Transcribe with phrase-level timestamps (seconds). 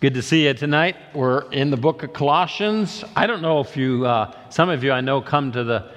[0.00, 0.96] Good to see you tonight.
[1.12, 3.04] We're in the book of Colossians.
[3.14, 5.92] I don't know if you, uh, some of you I know come to the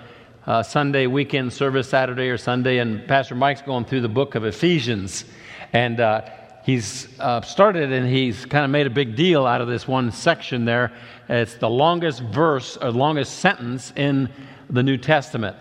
[0.46, 4.44] uh, Sunday weekend service, Saturday or Sunday, and Pastor Mike's going through the book of
[4.44, 5.24] Ephesians.
[5.72, 6.30] And uh,
[6.66, 10.12] he's uh, started and he's kind of made a big deal out of this one
[10.12, 10.92] section there.
[11.30, 14.30] It's the longest verse or longest sentence in
[14.70, 15.56] the New Testament.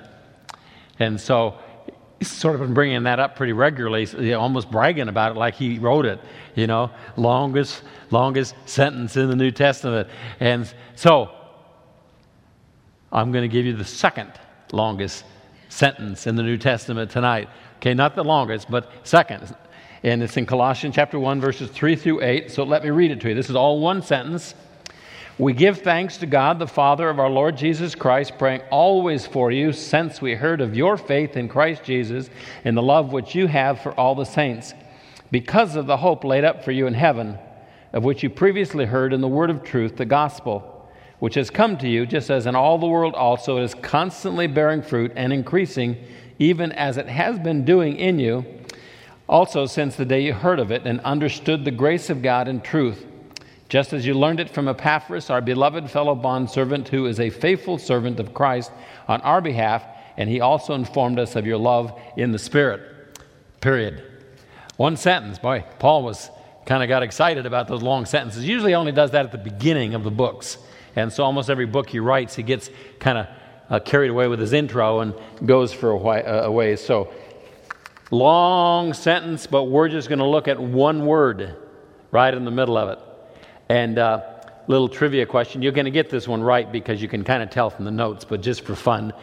[0.98, 1.60] And so
[2.24, 6.06] sort of been bringing that up pretty regularly, almost bragging about it like he wrote
[6.06, 6.20] it,
[6.54, 7.82] you know, longest
[8.12, 10.08] longest sentence in the New Testament.
[10.38, 11.30] And so,
[13.10, 14.32] I'm going to give you the second
[14.72, 15.24] longest
[15.68, 17.48] sentence in the New Testament tonight.
[17.78, 19.56] Okay, not the longest, but second.
[20.02, 22.50] And it's in Colossians chapter 1, verses 3 through 8.
[22.50, 23.34] So let me read it to you.
[23.34, 24.54] This is all one sentence.
[25.38, 29.50] We give thanks to God, the Father of our Lord Jesus Christ, praying always for
[29.50, 32.28] you, since we heard of your faith in Christ Jesus
[32.64, 34.74] and the love which you have for all the saints,
[35.30, 37.38] because of the hope laid up for you in heaven
[37.92, 41.76] of which you previously heard in the word of truth, the gospel, which has come
[41.76, 45.32] to you, just as in all the world also it is constantly bearing fruit and
[45.32, 45.96] increasing,
[46.38, 48.44] even as it has been doing in you,
[49.28, 52.60] also since the day you heard of it and understood the grace of God in
[52.60, 53.06] truth,
[53.72, 57.78] just as you learned it from Epaphras, our beloved fellow bondservant, who is a faithful
[57.78, 58.70] servant of Christ
[59.08, 59.82] on our behalf,
[60.18, 62.82] and he also informed us of your love in the Spirit.
[63.62, 64.02] Period.
[64.76, 65.38] One sentence.
[65.38, 66.28] Boy, Paul was
[66.66, 68.46] kind of got excited about those long sentences.
[68.46, 70.58] Usually only does that at the beginning of the books.
[70.94, 73.26] And so almost every book he writes, he gets kind of
[73.70, 75.14] uh, carried away with his intro and
[75.46, 76.84] goes for a, whi- uh, a ways.
[76.84, 77.10] So
[78.10, 81.56] long sentence, but we're just going to look at one word
[82.10, 82.98] right in the middle of it.
[83.72, 84.20] And uh,
[84.66, 85.62] little trivia question.
[85.62, 87.90] You're going to get this one right because you can kind of tell from the
[87.90, 89.14] notes, but just for fun.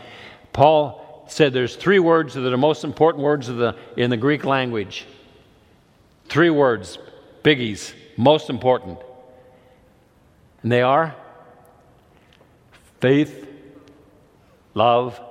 [0.54, 4.46] Paul said there's three words that are the most important words the, in the Greek
[4.46, 5.06] language.
[6.30, 6.98] Three words
[7.44, 8.98] biggies, most important.
[10.64, 11.16] And they are
[13.02, 13.48] faith,
[14.74, 15.22] love,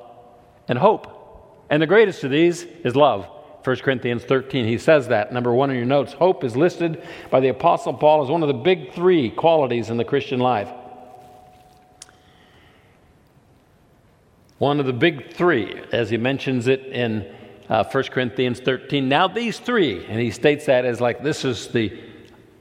[0.69, 1.67] and hope.
[1.71, 3.29] And the greatest of these is love.
[3.65, 5.33] 1 Corinthians 13, he says that.
[5.33, 8.49] Number one in your notes hope is listed by the Apostle Paul as one of
[8.49, 10.71] the big three qualities in the Christian life.
[14.59, 17.33] One of the big three, as he mentions it in
[17.69, 19.09] uh, 1 Corinthians 13.
[19.09, 21.97] Now, these three, and he states that as like this is the,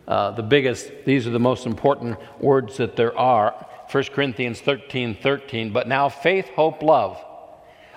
[0.07, 3.65] uh, the biggest, these are the most important words that there are.
[3.91, 5.71] 1 Corinthians 13 13.
[5.71, 7.23] But now faith, hope, love.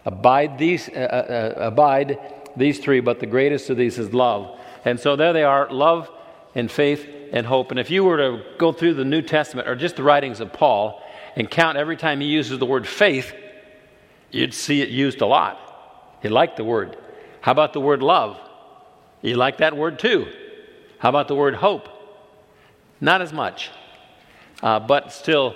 [0.06, 2.18] Abide these, uh, uh, uh, abide
[2.60, 4.58] these three, but the greatest of these is love.
[4.84, 6.10] And so there they are love
[6.54, 7.70] and faith and hope.
[7.70, 10.52] And if you were to go through the New Testament or just the writings of
[10.52, 11.02] Paul
[11.36, 13.32] and count every time he uses the word faith,
[14.30, 15.58] you'd see it used a lot.
[16.22, 16.96] He liked the word.
[17.40, 18.38] How about the word love?
[19.22, 20.26] You like that word too.
[20.98, 21.88] How about the word hope?
[23.00, 23.70] Not as much,
[24.62, 25.54] uh, but still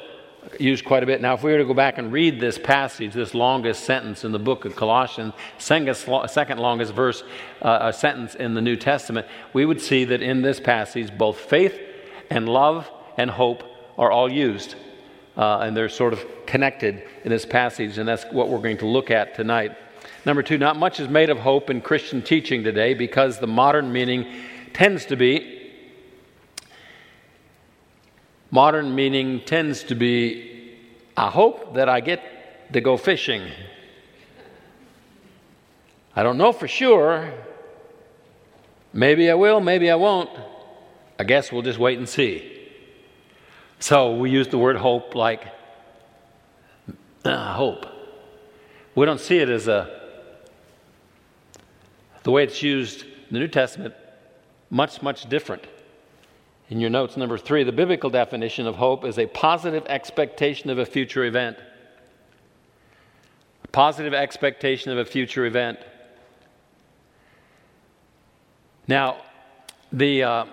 [0.59, 1.21] used quite a bit.
[1.21, 4.32] Now, if we were to go back and read this passage, this longest sentence in
[4.32, 7.22] the book of Colossians, second longest verse,
[7.62, 11.38] uh, a sentence in the New Testament, we would see that in this passage, both
[11.38, 11.78] faith
[12.31, 13.62] and love and hope
[13.99, 14.77] are all used.
[15.37, 18.87] Uh, and they're sort of connected in this passage, and that's what we're going to
[18.87, 19.77] look at tonight.
[20.25, 23.93] Number two, not much is made of hope in Christian teaching today because the modern
[23.93, 24.33] meaning
[24.72, 25.64] tends to be
[28.54, 30.78] modern meaning tends to be
[31.16, 33.50] I hope that I get to go fishing.
[36.15, 37.32] I don't know for sure.
[38.92, 40.31] Maybe I will, maybe I won't.
[41.19, 42.70] I guess we'll just wait and see.
[43.81, 45.42] So we use the word hope like
[47.25, 47.86] uh, hope.
[48.94, 50.00] We don't see it as a
[52.22, 53.94] the way it's used in the New Testament,
[54.71, 55.65] much, much different.
[56.71, 60.79] In your notes, number three, the biblical definition of hope is a positive expectation of
[60.79, 61.59] a future event.
[63.65, 65.79] A positive expectation of a future event.
[68.89, 69.19] Now,
[69.93, 70.45] the, uh,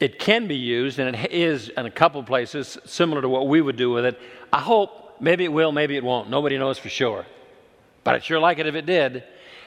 [0.00, 3.60] it can be used, and it is in a couple places similar to what we
[3.60, 4.20] would do with it.
[4.52, 6.30] I hope, maybe it will, maybe it won't.
[6.30, 7.26] Nobody knows for sure.
[8.02, 9.24] But I'd sure like it if it did.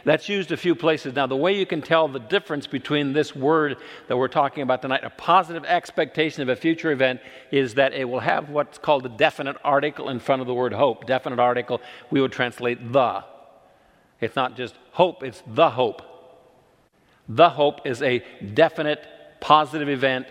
[0.08, 1.16] That's used a few places.
[1.16, 3.76] Now, the way you can tell the difference between this word
[4.08, 7.20] that we're talking about tonight, a positive expectation of a future event,
[7.52, 10.72] is that it will have what's called a definite article in front of the word
[10.72, 11.06] hope.
[11.06, 13.26] Definite article, we would translate the.
[14.22, 16.02] It's not just hope, it's the hope.
[17.28, 19.06] The hope is a definite
[19.42, 20.28] positive event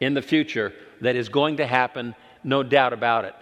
[0.00, 3.36] in the future that is going to happen, no doubt about it.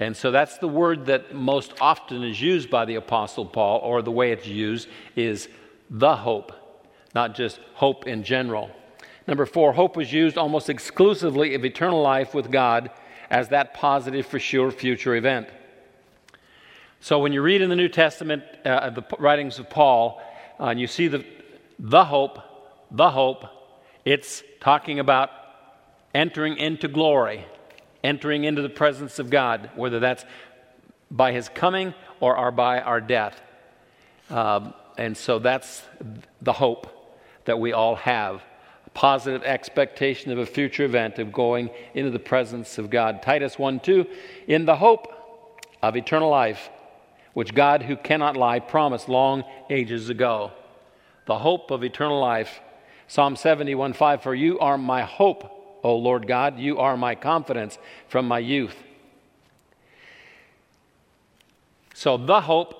[0.00, 4.00] And so that's the word that most often is used by the Apostle Paul, or
[4.00, 5.48] the way it's used is
[5.90, 6.52] the hope,
[7.14, 8.70] not just hope in general.
[9.28, 12.90] Number four, hope was used almost exclusively of eternal life with God
[13.28, 15.48] as that positive for sure future event.
[17.00, 20.22] So when you read in the New Testament uh, the writings of Paul,
[20.58, 21.24] uh, and you see the,
[21.78, 22.38] the hope,
[22.90, 23.44] the hope,
[24.04, 25.30] it's talking about
[26.14, 27.46] entering into glory,
[28.02, 30.24] entering into the presence of God, whether that's
[31.10, 33.40] by his coming or, by our death.
[34.28, 35.82] Um, and so that's
[36.40, 36.86] the hope
[37.46, 38.42] that we all have
[38.86, 43.22] a positive expectation of a future event of going into the presence of God.
[43.22, 44.06] Titus 1 2,
[44.46, 45.12] in the hope
[45.82, 46.70] of eternal life,
[47.32, 50.52] which God, who cannot lie, promised long ages ago.
[51.26, 52.60] The hope of eternal life.
[53.06, 57.78] Psalm 71 5, for you are my hope, O Lord God, you are my confidence
[58.08, 58.76] from my youth.
[61.94, 62.74] So, the hope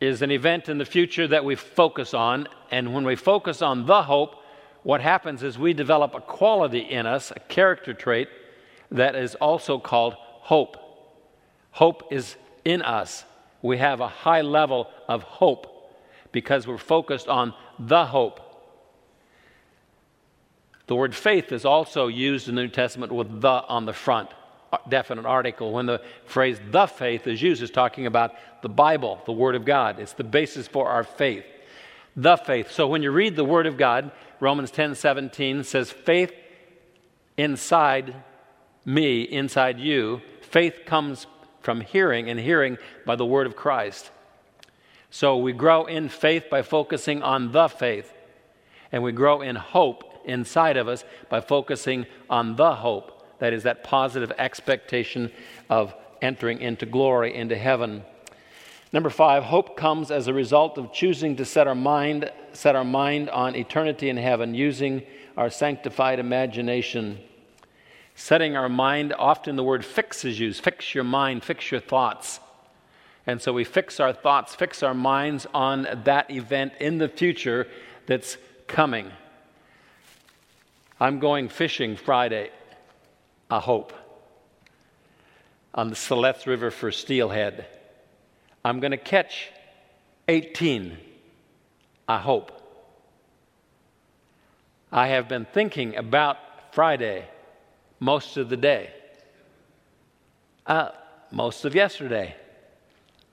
[0.00, 2.48] is an event in the future that we focus on.
[2.70, 4.36] And when we focus on the hope,
[4.82, 8.28] what happens is we develop a quality in us, a character trait,
[8.90, 10.76] that is also called hope.
[11.72, 13.24] Hope is in us.
[13.60, 15.92] We have a high level of hope
[16.32, 18.40] because we're focused on the hope.
[20.88, 24.30] The word faith is also used in the New Testament with the on the front
[24.88, 25.72] definite article.
[25.72, 28.32] When the phrase the faith is used, it's talking about
[28.62, 30.00] the Bible, the Word of God.
[30.00, 31.44] It's the basis for our faith.
[32.16, 32.72] The faith.
[32.72, 36.32] So when you read the Word of God, Romans 10 17 says, faith
[37.36, 38.14] inside
[38.84, 41.26] me, inside you, faith comes
[41.60, 44.10] from hearing, and hearing by the Word of Christ.
[45.10, 48.10] So we grow in faith by focusing on the faith,
[48.90, 53.62] and we grow in hope inside of us by focusing on the hope that is,
[53.64, 55.30] that positive expectation
[55.68, 58.04] of entering into glory, into heaven.
[58.92, 62.84] Number five, hope comes as a result of choosing to set our mind, set our
[62.84, 65.02] mind on eternity in heaven, using
[65.36, 67.18] our sanctified imagination.
[68.14, 70.64] Setting our mind, often the word fix is used.
[70.64, 72.40] Fix your mind, fix your thoughts.
[73.26, 77.68] And so we fix our thoughts, fix our minds on that event in the future
[78.06, 79.12] that's coming.
[81.00, 82.50] I'm going fishing Friday
[83.50, 83.92] I hope
[85.72, 87.66] on the Siletz River for steelhead.
[88.64, 89.48] I'm going to catch
[90.26, 90.98] 18.
[92.08, 92.52] I hope.
[94.90, 96.36] I have been thinking about
[96.72, 97.26] Friday
[98.00, 98.90] most of the day,
[100.66, 100.90] uh,
[101.30, 102.34] most of yesterday,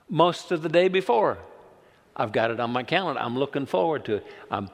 [0.08, 1.38] most of the day before.
[2.14, 3.20] I've got it on my calendar.
[3.20, 4.26] I'm looking forward to it.
[4.50, 4.70] Um,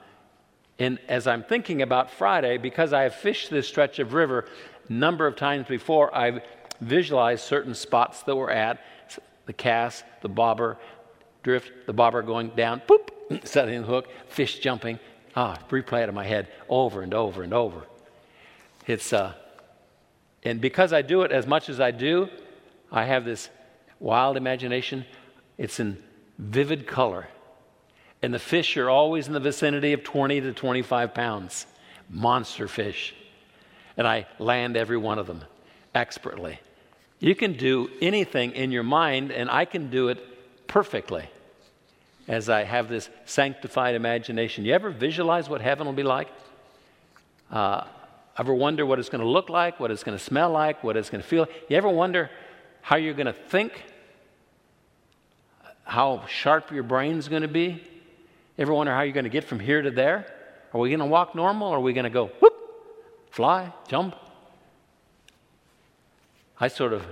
[0.82, 4.46] and as I'm thinking about Friday, because I have fished this stretch of river
[4.88, 6.42] number of times before, I've
[6.80, 8.82] visualized certain spots that we're at
[9.46, 10.78] the cast, the bobber,
[11.44, 13.12] drift, the bobber going down, poop,
[13.44, 14.98] setting the hook, fish jumping.
[15.36, 17.86] Ah, replay it in my head over and over and over.
[18.86, 19.34] It's, uh,
[20.42, 22.28] and because I do it as much as I do,
[22.90, 23.50] I have this
[24.00, 25.06] wild imagination.
[25.58, 26.02] It's in
[26.38, 27.28] vivid color.
[28.22, 31.66] And the fish are always in the vicinity of 20 to 25 pounds.
[32.08, 33.14] Monster fish
[33.96, 35.42] and I land every one of them
[35.94, 36.58] expertly.
[37.18, 41.24] You can do anything in your mind, and I can do it perfectly
[42.28, 44.64] as I have this sanctified imagination.
[44.64, 46.28] You ever visualize what heaven will be like?
[47.50, 47.84] Uh,
[48.38, 50.96] ever wonder what it's going to look like, what it's going to smell like, what
[50.96, 51.46] it's going to feel?
[51.68, 52.30] You ever wonder
[52.80, 53.72] how you're going to think?
[55.84, 57.82] How sharp your brain's going to be?
[58.58, 60.26] Ever wonder how you're going to get from here to there?
[60.72, 62.52] Are we going to walk normal or are we going to go whoop?
[63.32, 64.14] fly, jump.
[66.60, 67.04] I sort of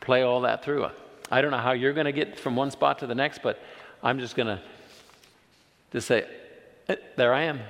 [0.00, 0.88] play all that through.
[1.30, 3.62] I don't know how you're going to get from one spot to the next, but
[4.02, 4.60] I'm just going to
[5.92, 6.26] just say,
[6.88, 7.60] eh, there I am.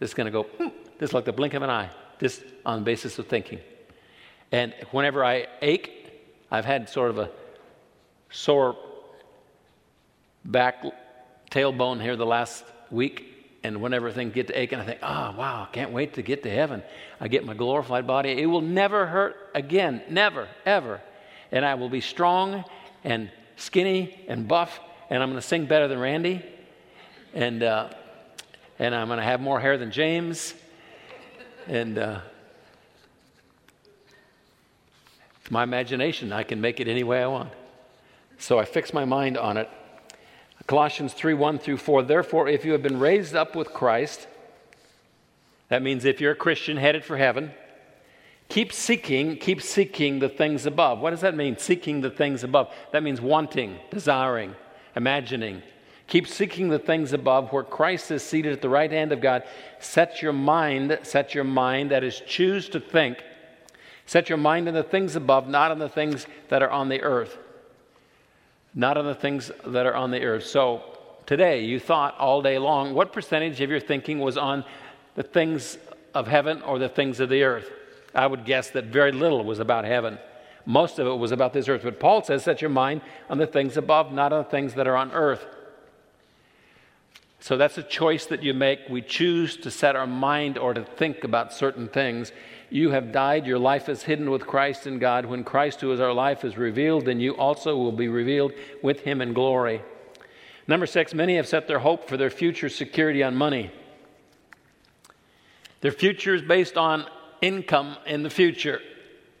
[0.00, 0.68] Just going to go, hmm,
[0.98, 1.90] just like the blink of an eye,
[2.20, 3.60] just on the basis of thinking.
[4.50, 6.10] And whenever I ache,
[6.50, 7.30] I've had sort of a
[8.30, 8.76] sore
[10.44, 10.84] back
[11.54, 13.30] tailbone here the last week
[13.62, 16.50] and whenever things get to aching, I think, oh, wow, can't wait to get to
[16.50, 16.82] heaven.
[17.20, 18.30] I get my glorified body.
[18.30, 20.02] It will never hurt again.
[20.10, 21.00] Never, ever.
[21.50, 22.64] And I will be strong
[23.04, 26.44] and skinny and buff, and I'm going to sing better than Randy.
[27.32, 27.88] And, uh,
[28.78, 30.52] and I'm going to have more hair than James.
[31.66, 32.20] And uh,
[35.48, 37.52] my imagination, I can make it any way I want.
[38.38, 39.70] So I fix my mind on it
[40.66, 42.02] Colossians 3 1 through 4.
[42.02, 44.26] Therefore, if you have been raised up with Christ,
[45.68, 47.52] that means if you're a Christian headed for heaven,
[48.48, 51.00] keep seeking, keep seeking the things above.
[51.00, 52.72] What does that mean, seeking the things above?
[52.92, 54.54] That means wanting, desiring,
[54.96, 55.62] imagining.
[56.06, 59.42] Keep seeking the things above where Christ is seated at the right hand of God.
[59.80, 63.22] Set your mind, set your mind, that is, choose to think.
[64.06, 67.02] Set your mind on the things above, not on the things that are on the
[67.02, 67.38] earth.
[68.74, 70.46] Not on the things that are on the earth.
[70.46, 70.82] So,
[71.26, 74.64] today, you thought all day long, what percentage of your thinking was on
[75.14, 75.78] the things
[76.12, 77.70] of heaven or the things of the earth?
[78.14, 80.18] I would guess that very little was about heaven.
[80.66, 81.82] Most of it was about this earth.
[81.82, 84.86] But Paul says, set your mind on the things above, not on the things that
[84.86, 85.44] are on earth.
[87.40, 88.80] So that's a choice that you make.
[88.88, 92.32] We choose to set our mind or to think about certain things.
[92.70, 95.26] You have died, your life is hidden with Christ in God.
[95.26, 98.52] When Christ, who is our life, is revealed, then you also will be revealed
[98.82, 99.82] with him in glory.
[100.66, 103.70] Number six, many have set their hope for their future security on money.
[105.82, 107.06] Their future is based on
[107.42, 108.80] income in the future.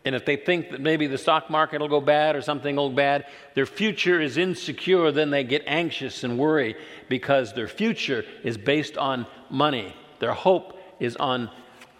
[0.04, 2.90] And if they think that maybe the stock market will go bad or something will
[2.90, 6.76] go bad, their future is insecure, then they get anxious and worry
[7.08, 9.96] because their future is based on money.
[10.18, 11.50] Their hope is on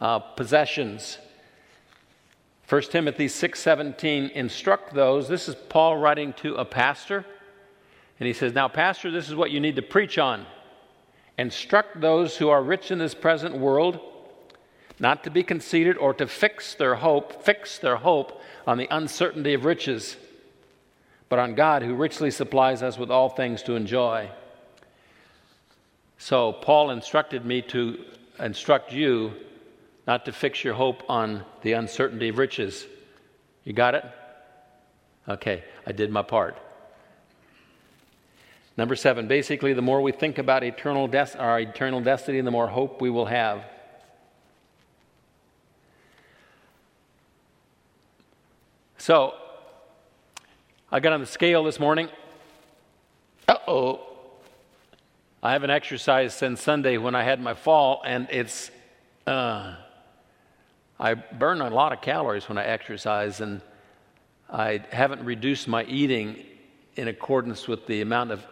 [0.04, 1.16] uh, possessions.
[2.68, 5.28] 1 Timothy 6:17 instruct those.
[5.28, 7.24] This is Paul writing to a pastor.
[8.20, 10.44] And he says, "Now pastor, this is what you need to preach on.
[11.38, 13.98] Instruct those who are rich in this present world
[15.00, 19.54] not to be conceited or to fix their hope, fix their hope on the uncertainty
[19.54, 20.18] of riches,
[21.30, 24.28] but on God who richly supplies us with all things to enjoy.
[26.18, 28.04] So Paul instructed me to
[28.38, 29.32] instruct you
[30.06, 32.86] not to fix your hope on the uncertainty of riches.
[33.64, 34.04] You got it?
[35.28, 36.58] Okay, I did my part.
[38.76, 42.66] Number seven, basically, the more we think about eternal des- our eternal destiny, the more
[42.66, 43.64] hope we will have.
[48.98, 49.34] So,
[50.90, 52.08] I got on the scale this morning.
[53.46, 54.00] Uh oh.
[55.42, 58.70] I haven't exercised since Sunday when I had my fall, and it's,
[59.26, 59.76] uh,
[60.98, 63.60] I burn a lot of calories when I exercise, and
[64.50, 66.44] I haven't reduced my eating
[66.96, 68.44] in accordance with the amount of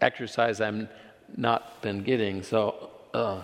[0.00, 0.88] exercise I've
[1.36, 2.42] not been getting.
[2.42, 3.42] So, uh,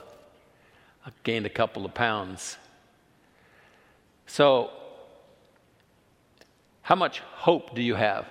[1.04, 2.56] I gained a couple of pounds.
[4.26, 4.70] So,
[6.82, 8.26] how much hope do you have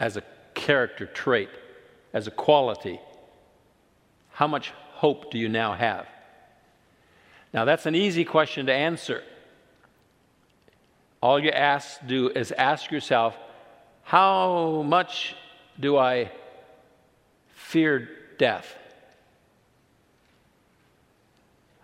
[0.00, 0.22] as a
[0.54, 1.50] character trait,
[2.14, 3.00] as a quality?
[4.30, 6.06] How much hope do you now have?
[7.52, 9.22] Now, that's an easy question to answer.
[11.22, 13.36] All you ask do is ask yourself,
[14.02, 15.36] how much
[15.78, 16.30] do I
[17.54, 18.76] fear death?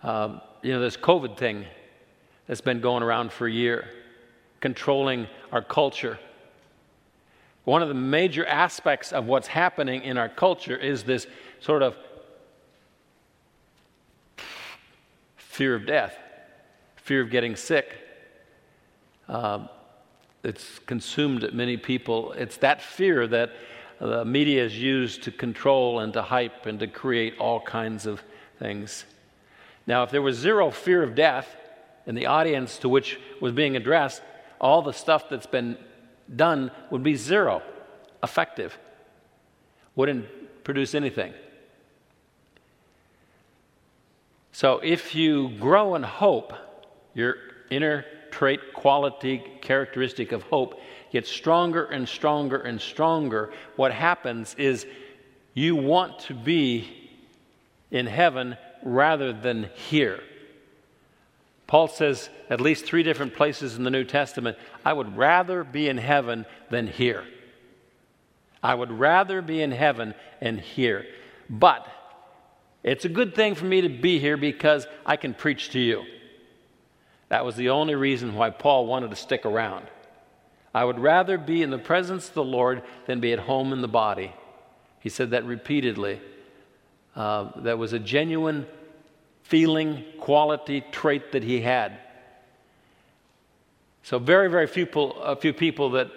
[0.02, 1.66] Um, you know, this COVID thing
[2.46, 3.88] that's been going around for a year
[4.60, 6.18] controlling our culture.
[7.64, 11.26] One of the major aspects of what's happening in our culture is this
[11.60, 11.96] sort of
[15.58, 16.16] fear of death,
[16.94, 17.96] fear of getting sick.
[19.28, 19.66] Uh,
[20.44, 22.30] it's consumed many people.
[22.34, 23.50] It's that fear that
[23.98, 28.22] the media is used to control and to hype and to create all kinds of
[28.60, 29.04] things.
[29.84, 31.56] Now, if there was zero fear of death
[32.06, 34.22] in the audience to which was being addressed,
[34.60, 35.76] all the stuff that's been
[36.36, 37.62] done would be zero,
[38.22, 38.78] effective,
[39.96, 41.34] wouldn't produce anything.
[44.58, 46.52] So if you grow in hope,
[47.14, 47.36] your
[47.70, 50.80] inner trait, quality, characteristic of hope
[51.12, 53.52] gets stronger and stronger and stronger.
[53.76, 54.84] What happens is
[55.54, 56.88] you want to be
[57.92, 60.18] in heaven rather than here.
[61.68, 65.88] Paul says at least three different places in the New Testament I would rather be
[65.88, 67.22] in heaven than here.
[68.60, 71.06] I would rather be in heaven and here.
[71.48, 71.86] But
[72.82, 76.04] it's a good thing for me to be here because I can preach to you.
[77.28, 79.86] That was the only reason why Paul wanted to stick around.
[80.74, 83.80] I would rather be in the presence of the Lord than be at home in
[83.80, 84.32] the body.
[85.00, 86.20] He said that repeatedly.
[87.16, 88.66] Uh, that was a genuine
[89.42, 91.98] feeling, quality, trait that he had.
[94.04, 96.10] So, very, very few a few people that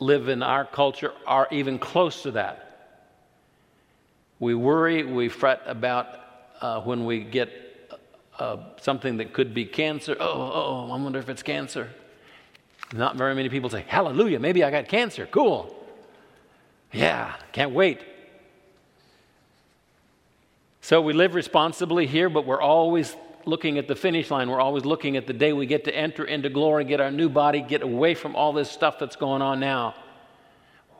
[0.00, 2.71] live in our culture are even close to that.
[4.42, 6.18] We worry, we fret about
[6.60, 7.48] uh, when we get
[8.40, 10.16] uh, something that could be cancer.
[10.18, 11.88] Oh, oh, I wonder if it's cancer.
[12.92, 15.28] Not very many people say, Hallelujah, maybe I got cancer.
[15.30, 15.72] Cool.
[16.90, 18.00] Yeah, can't wait.
[20.80, 24.50] So we live responsibly here, but we're always looking at the finish line.
[24.50, 27.28] We're always looking at the day we get to enter into glory, get our new
[27.28, 29.94] body, get away from all this stuff that's going on now.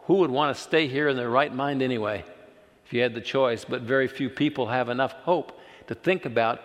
[0.05, 2.25] Who would want to stay here in their right mind anyway?
[2.93, 6.61] If you had the choice, but very few people have enough hope to think about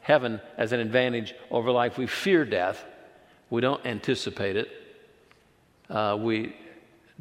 [0.00, 1.96] heaven as an advantage over life.
[1.96, 2.84] We fear death,
[3.48, 4.68] we don't anticipate it,
[5.88, 6.56] uh, we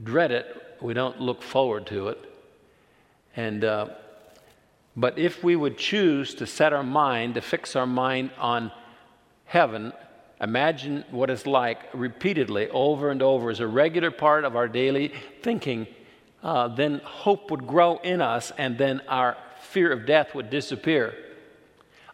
[0.04, 0.48] dread it,
[0.82, 2.18] we don't look forward to it.
[3.36, 3.90] And, uh,
[4.96, 8.72] but if we would choose to set our mind, to fix our mind on
[9.46, 9.94] heaven,
[10.42, 15.14] imagine what it's like repeatedly, over and over, as a regular part of our daily
[15.44, 15.86] thinking,
[16.44, 21.14] uh, then hope would grow in us, and then our fear of death would disappear.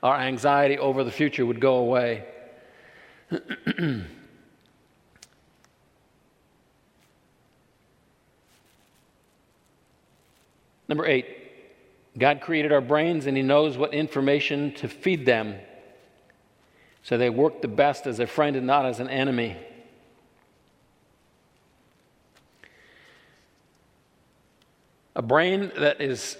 [0.01, 2.25] Our anxiety over the future would go away.
[10.89, 11.25] Number eight,
[12.17, 15.55] God created our brains and He knows what information to feed them.
[17.01, 19.57] So they work the best as a friend and not as an enemy.
[25.15, 26.37] A brain that is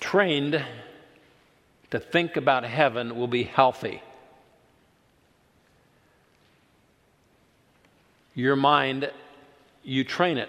[0.00, 0.64] trained
[1.90, 4.02] to think about heaven will be healthy.
[8.34, 9.10] Your mind,
[9.82, 10.48] you train it.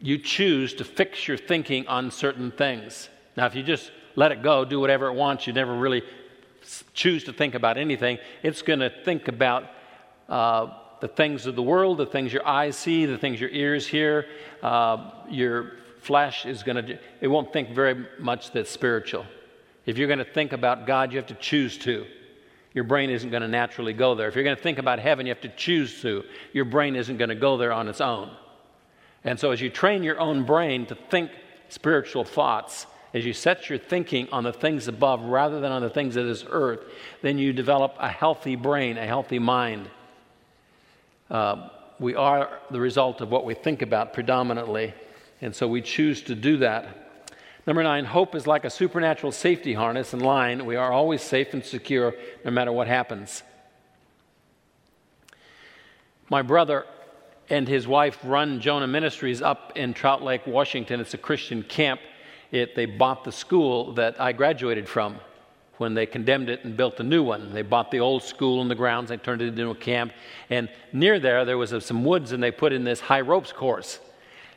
[0.00, 3.08] You choose to fix your thinking on certain things.
[3.36, 6.02] Now, if you just let it go, do whatever it wants, you never really
[6.94, 9.64] choose to think about anything, it's going to think about
[10.28, 10.68] uh,
[11.00, 14.26] the things of the world, the things your eyes see, the things your ears hear.
[14.62, 19.26] Uh, your flesh is going to, it won't think very much that's spiritual.
[19.86, 22.06] If you're going to think about God, you have to choose to.
[22.74, 24.28] Your brain isn't going to naturally go there.
[24.28, 26.24] If you're going to think about heaven, you have to choose to.
[26.52, 28.30] Your brain isn't going to go there on its own.
[29.24, 31.30] And so, as you train your own brain to think
[31.70, 35.90] spiritual thoughts, as you set your thinking on the things above rather than on the
[35.90, 36.80] things of this earth,
[37.22, 39.88] then you develop a healthy brain, a healthy mind.
[41.30, 41.68] Uh,
[41.98, 44.94] we are the result of what we think about predominantly,
[45.40, 47.08] and so we choose to do that.
[47.66, 50.64] Number nine, hope is like a supernatural safety harness and line.
[50.64, 53.42] We are always safe and secure no matter what happens.
[56.30, 56.86] My brother
[57.50, 61.00] and his wife run Jonah Ministries up in Trout Lake, Washington.
[61.00, 62.00] It's a Christian camp.
[62.50, 65.20] It, they bought the school that I graduated from
[65.78, 67.52] when they condemned it and built a new one.
[67.52, 70.12] They bought the old school and the grounds, they turned it into a camp.
[70.50, 74.00] And near there, there was some woods, and they put in this high ropes course.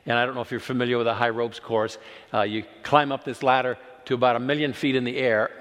[0.05, 1.97] And I don't know if you're familiar with a high ropes course.
[2.33, 5.51] Uh, you climb up this ladder to about a million feet in the air.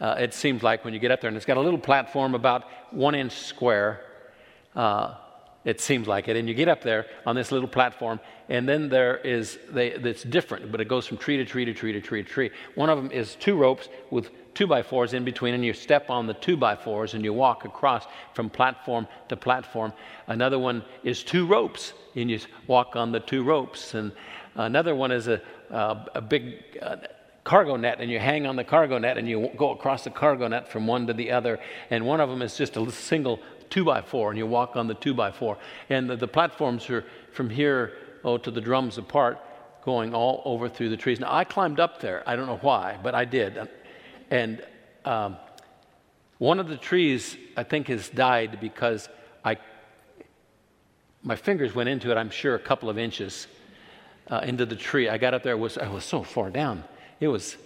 [0.00, 2.34] Uh, it seems like when you get up there, and it's got a little platform
[2.34, 4.00] about one inch square.
[4.74, 5.14] Uh,
[5.64, 6.36] it seems like it.
[6.36, 10.22] And you get up there on this little platform, and then there is, they, it's
[10.22, 12.50] different, but it goes from tree to tree to tree to tree to tree.
[12.74, 16.10] One of them is two ropes with two by fours in between, and you step
[16.10, 19.92] on the two by fours and you walk across from platform to platform.
[20.26, 23.94] Another one is two ropes, and you walk on the two ropes.
[23.94, 24.12] And
[24.54, 26.96] another one is a, uh, a big uh,
[27.44, 30.48] cargo net, and you hang on the cargo net and you go across the cargo
[30.48, 31.60] net from one to the other.
[31.90, 33.38] And one of them is just a single
[33.70, 35.58] two by four, and you walk on the two by four.
[35.90, 37.92] And the, the platforms are from here
[38.24, 39.38] oh, to the drums apart,
[39.84, 41.20] going all over through the trees.
[41.20, 42.22] Now, I climbed up there.
[42.26, 43.68] I don't know why, but I did.
[44.30, 44.64] And
[45.04, 45.36] um,
[46.38, 49.08] one of the trees, I think, has died because
[49.44, 49.58] I,
[51.22, 53.46] my fingers went into it, I'm sure, a couple of inches
[54.28, 55.08] uh, into the tree.
[55.08, 56.84] I got up there, was, I was so far down.
[57.20, 57.56] It was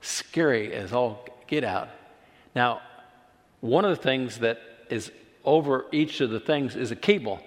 [0.00, 1.88] scary as all get out.
[2.54, 2.80] Now,
[3.60, 5.10] one of the things that is
[5.46, 7.40] over each of the things is a cable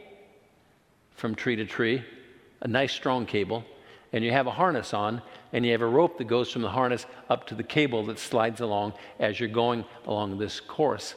[1.15, 2.03] from tree to tree,
[2.61, 3.65] a nice strong cable,
[4.13, 5.21] and you have a harness on,
[5.53, 8.17] and you have a rope that goes from the harness up to the cable that
[8.17, 11.13] slides along as you're going along this course.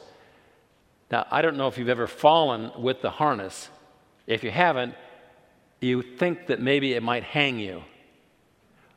[1.09, 3.69] Now, I don't know if you've ever fallen with the harness.
[4.27, 4.93] If you haven't,
[5.79, 7.83] you think that maybe it might hang you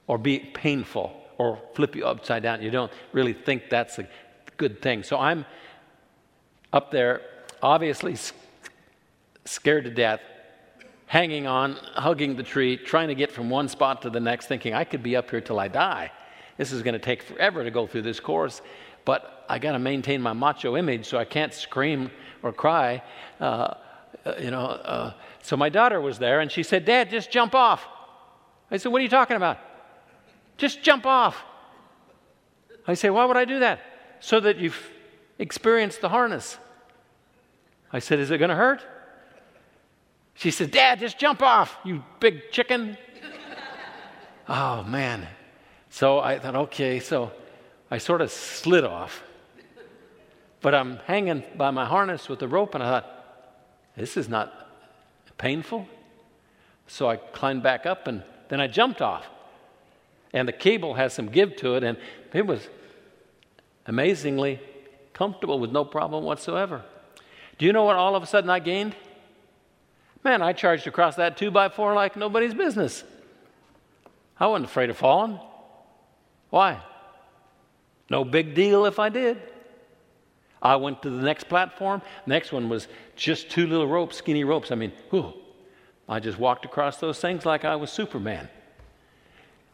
[0.06, 2.62] or be painful or flip you upside down.
[2.62, 4.08] You don't really think that's a
[4.56, 5.02] good thing.
[5.02, 5.44] So I'm
[6.72, 7.22] up there
[7.66, 8.16] obviously
[9.44, 10.20] scared to death,
[11.06, 14.72] hanging on, hugging the tree, trying to get from one spot to the next, thinking,
[14.72, 16.12] I could be up here till I die.
[16.58, 18.62] This is going to take forever to go through this course,
[19.04, 22.10] but I got to maintain my macho image, so I can't scream
[22.42, 23.02] or cry.
[23.40, 23.74] Uh,
[24.24, 27.54] uh, you know, uh, so my daughter was there, and she said, "Dad, just jump
[27.54, 27.84] off."
[28.70, 29.58] I said, "What are you talking about?"
[30.56, 31.44] Just jump off.
[32.86, 33.80] I say, "Why would I do that?"
[34.20, 34.90] So that you've
[35.38, 36.58] experienced the harness.
[37.96, 38.84] I said, Is it going to hurt?
[40.34, 42.98] She said, Dad, just jump off, you big chicken.
[44.48, 45.26] oh, man.
[45.88, 47.00] So I thought, okay.
[47.00, 47.32] So
[47.90, 49.22] I sort of slid off.
[50.60, 53.12] But I'm hanging by my harness with the rope, and I thought,
[53.96, 54.52] this is not
[55.38, 55.88] painful.
[56.88, 59.26] So I climbed back up and Then I jumped off.
[60.34, 61.96] And the cable has some give to it, and
[62.34, 62.68] it was
[63.86, 64.60] amazingly
[65.14, 66.84] comfortable with no problem whatsoever.
[67.58, 68.94] Do you know what all of a sudden I gained?
[70.24, 73.04] Man, I charged across that two by four like nobody's business.
[74.38, 75.38] I wasn't afraid of falling.
[76.50, 76.80] Why?
[78.10, 79.40] No big deal if I did.
[80.60, 82.02] I went to the next platform.
[82.26, 84.72] Next one was just two little ropes, skinny ropes.
[84.72, 85.32] I mean, whew.
[86.08, 88.48] I just walked across those things like I was Superman.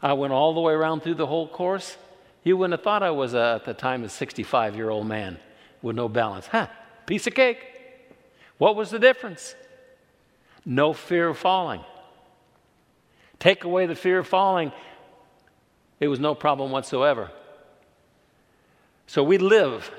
[0.01, 1.97] I went all the way around through the whole course.
[2.43, 5.39] You wouldn't have thought I was, a, at the time, a 65 year old man
[5.81, 6.47] with no balance.
[6.47, 6.67] Huh,
[7.05, 7.72] piece of cake.
[8.57, 9.55] What was the difference?
[10.65, 11.83] No fear of falling.
[13.39, 14.71] Take away the fear of falling,
[15.99, 17.31] it was no problem whatsoever.
[19.07, 19.91] So we live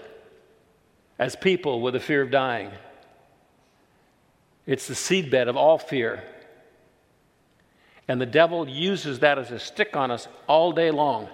[1.19, 2.71] as people with a fear of dying.
[4.67, 6.25] It's the seedbed of all fear.
[8.09, 11.29] And the devil uses that as a stick on us all day long.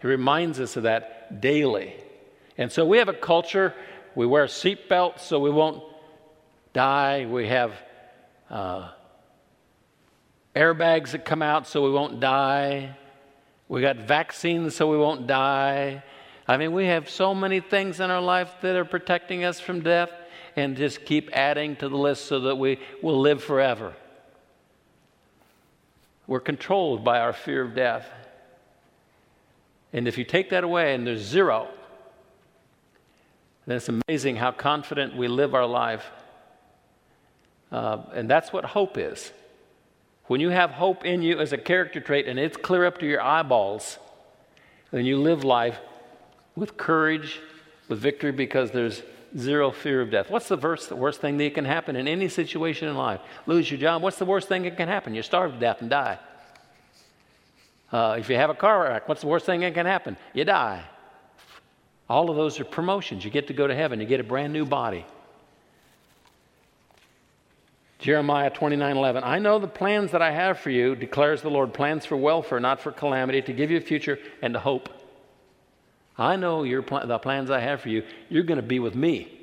[0.00, 1.94] He reminds us of that daily.
[2.56, 3.74] And so we have a culture,
[4.14, 5.82] we wear seatbelts so we won't
[6.72, 7.26] die.
[7.26, 7.72] We have
[8.50, 8.90] uh,
[10.54, 12.96] airbags that come out so we won't die.
[13.68, 16.02] We got vaccines so we won't die.
[16.46, 19.82] I mean, we have so many things in our life that are protecting us from
[19.82, 20.10] death
[20.56, 23.94] and just keep adding to the list so that we will live forever.
[26.26, 28.06] We're controlled by our fear of death.
[29.92, 31.68] And if you take that away and there's zero,
[33.68, 36.10] then it's amazing how confident we live our life.
[37.70, 39.30] Uh, and that's what hope is.
[40.24, 43.06] When you have hope in you as a character trait and it's clear up to
[43.06, 43.98] your eyeballs,
[44.90, 45.78] then you live life
[46.56, 47.40] with courage,
[47.88, 49.02] with victory, because there's
[49.36, 50.30] zero fear of death.
[50.30, 53.20] What's the, worst, the worst thing that can happen in any situation in life?
[53.44, 54.00] Lose your job.
[54.00, 55.14] What's the worst thing that can happen?
[55.14, 56.18] You starve to death and die.
[57.92, 60.16] Uh, if you have a car wreck, what's the worst thing that can happen?
[60.32, 60.84] You die.
[62.08, 63.24] All of those are promotions.
[63.24, 64.00] You get to go to heaven.
[64.00, 65.04] You get a brand new body.
[67.98, 69.24] Jeremiah 29 11.
[69.24, 72.60] I know the plans that I have for you, declares the Lord plans for welfare,
[72.60, 74.88] not for calamity, to give you a future and a hope.
[76.16, 78.04] I know your pl- the plans I have for you.
[78.28, 79.34] You're going to be with me.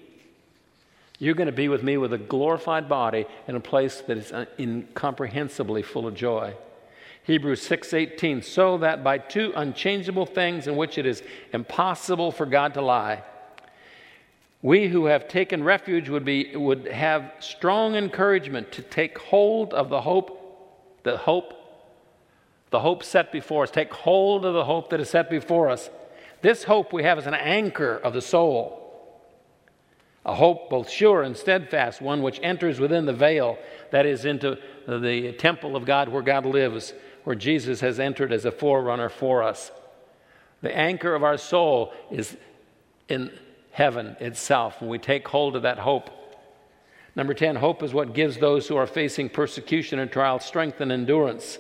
[1.19, 4.31] You're going to be with me with a glorified body in a place that is
[4.31, 6.55] uh, incomprehensibly full of joy.
[7.25, 12.73] Hebrews 6:18 so that by two unchangeable things in which it is impossible for God
[12.75, 13.23] to lie
[14.65, 19.89] we who have taken refuge would, be, would have strong encouragement to take hold of
[19.89, 21.53] the hope, the hope,
[22.71, 23.69] the hope set before us.
[23.69, 25.91] Take hold of the hope that is set before us.
[26.41, 28.81] This hope we have is an anchor of the soul.
[30.25, 33.59] A hope both sure and steadfast, one which enters within the veil,
[33.91, 34.57] that is, into
[34.87, 36.91] the temple of God where God lives,
[37.25, 39.71] where Jesus has entered as a forerunner for us.
[40.61, 42.37] The anchor of our soul is
[43.09, 43.31] in
[43.71, 46.09] heaven itself when we take hold of that hope.
[47.15, 50.91] Number 10, hope is what gives those who are facing persecution and trial strength and
[50.91, 51.57] endurance.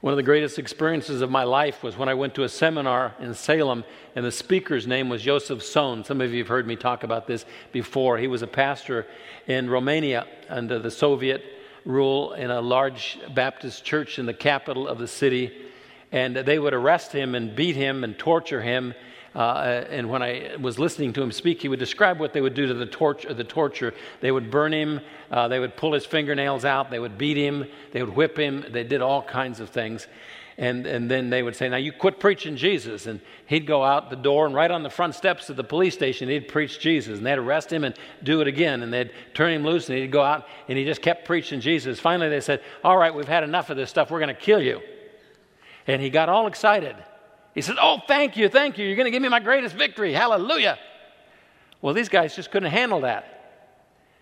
[0.00, 3.14] One of the greatest experiences of my life was when I went to a seminar
[3.18, 6.04] in Salem, and the speaker's name was Joseph Tson.
[6.04, 8.18] Some of you have heard me talk about this before.
[8.18, 9.06] He was a pastor
[9.46, 11.55] in Romania under the Soviet
[11.86, 15.56] rule in a large Baptist church in the capital of the city.
[16.12, 18.94] And they would arrest him and beat him and torture him
[19.36, 22.54] uh, and when I was listening to him speak, he would describe what they would
[22.54, 23.92] do to the, torch, the torture.
[24.22, 27.66] They would burn him, uh, they would pull his fingernails out, they would beat him,
[27.92, 30.06] they would whip him, they did all kinds of things.
[30.58, 33.06] And, and then they would say, Now you quit preaching Jesus.
[33.06, 35.92] And he'd go out the door, and right on the front steps of the police
[35.92, 37.18] station, he'd preach Jesus.
[37.18, 38.82] And they'd arrest him and do it again.
[38.82, 42.00] And they'd turn him loose, and he'd go out, and he just kept preaching Jesus.
[42.00, 44.10] Finally, they said, All right, we've had enough of this stuff.
[44.10, 44.80] We're going to kill you.
[45.86, 46.96] And he got all excited.
[47.54, 48.86] He said, Oh, thank you, thank you.
[48.86, 50.12] You're going to give me my greatest victory.
[50.12, 50.78] Hallelujah.
[51.82, 53.36] Well, these guys just couldn't handle that.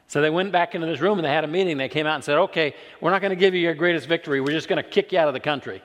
[0.09, 1.79] So they went back into this room and they had a meeting.
[1.79, 4.41] They came out and said, Okay, we're not going to give you your greatest victory.
[4.41, 5.81] We're just going to kick you out of the country.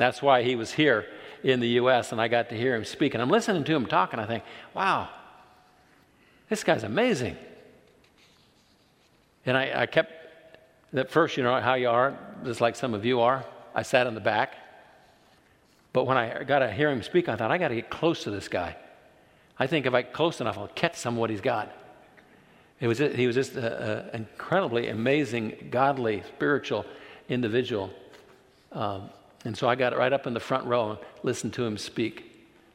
[0.00, 1.06] That's why he was here
[1.42, 2.12] in the U.S.
[2.12, 3.14] and I got to hear him speak.
[3.14, 5.08] And I'm listening to him talk and I think, Wow,
[6.48, 7.36] this guy's amazing.
[9.46, 10.12] And I, I kept,
[10.94, 13.44] at first, you know how you are, just like some of you are.
[13.74, 14.54] I sat in the back
[15.92, 18.24] but when I got to hear him speak, I thought, I got to get close
[18.24, 18.76] to this guy.
[19.58, 21.74] I think if I get close enough, I'll catch some of what he's got.
[22.80, 26.86] It was, he was just an incredibly amazing, godly, spiritual
[27.28, 27.90] individual.
[28.72, 29.10] Um,
[29.44, 32.24] and so I got right up in the front row and listened to him speak.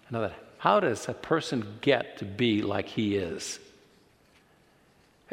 [0.07, 3.59] And I thought, how does a person get to be like he is?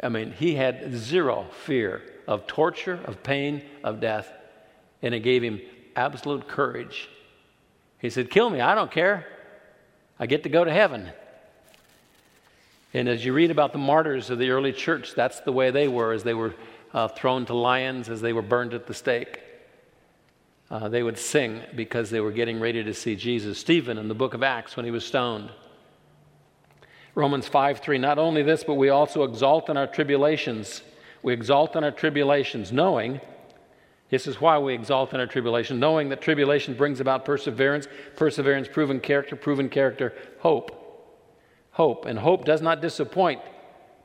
[0.01, 4.31] I mean, he had zero fear of torture, of pain, of death,
[5.01, 5.61] and it gave him
[5.95, 7.09] absolute courage.
[7.99, 9.27] He said, Kill me, I don't care.
[10.19, 11.09] I get to go to heaven.
[12.93, 15.87] And as you read about the martyrs of the early church, that's the way they
[15.87, 16.53] were, as they were
[16.93, 19.39] uh, thrown to lions, as they were burned at the stake.
[20.69, 23.59] Uh, they would sing because they were getting ready to see Jesus.
[23.59, 25.51] Stephen in the book of Acts when he was stoned.
[27.15, 27.97] Romans 5 3.
[27.97, 30.81] Not only this, but we also exalt in our tribulations.
[31.21, 33.21] We exalt in our tribulations, knowing,
[34.09, 38.67] this is why we exalt in our tribulation, knowing that tribulation brings about perseverance, perseverance,
[38.67, 40.83] proven character, proven character, hope
[41.73, 42.05] hope.
[42.05, 43.41] And hope does not disappoint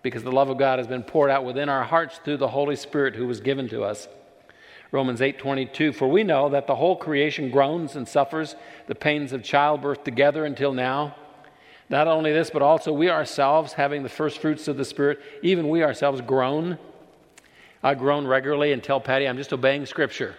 [0.03, 2.77] because the love of God has been poured out within our hearts through the Holy
[2.77, 4.09] Spirit who was given to us.
[4.91, 9.43] Romans 8:22 For we know that the whole creation groans and suffers the pains of
[9.43, 11.15] childbirth together until now.
[11.91, 15.69] Not only this, but also we ourselves, having the first fruits of the Spirit, even
[15.69, 16.79] we ourselves groan.
[17.83, 20.35] I groan regularly and tell Patty I'm just obeying Scripture.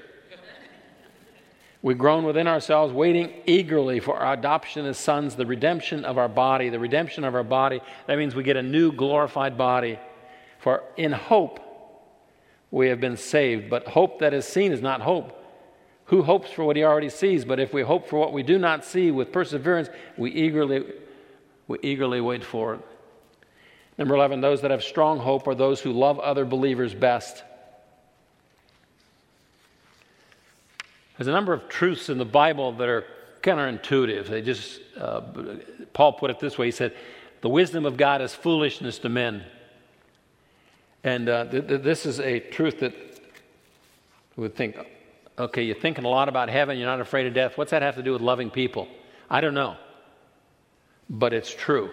[1.81, 6.27] We groan within ourselves, waiting eagerly for our adoption as sons, the redemption of our
[6.27, 7.81] body, the redemption of our body.
[8.05, 9.97] That means we get a new glorified body.
[10.57, 11.61] For in hope
[12.71, 13.69] we have been saved.
[13.69, 15.35] But hope that is seen is not hope.
[16.05, 17.45] Who hopes for what he already sees?
[17.45, 20.85] But if we hope for what we do not see with perseverance, we eagerly,
[21.67, 22.81] we eagerly wait for it.
[23.97, 27.43] Number 11, those that have strong hope are those who love other believers best.
[31.17, 33.05] There's a number of truths in the Bible that are
[33.41, 34.27] counterintuitive.
[34.27, 35.21] They just, uh,
[35.91, 36.95] Paul put it this way he said,
[37.41, 39.43] The wisdom of God is foolishness to men.
[41.03, 42.93] And uh, th- th- this is a truth that
[44.35, 44.77] we would think,
[45.37, 47.57] okay, you're thinking a lot about heaven, you're not afraid of death.
[47.57, 48.87] What's that have to do with loving people?
[49.29, 49.77] I don't know.
[51.09, 51.91] But it's true.